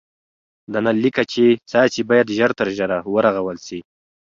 [0.71, 3.79] د نل لیکه چي څاڅي باید ژر تر ژره ورغول سي.